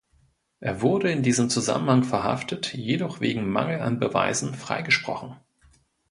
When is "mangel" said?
3.47-3.81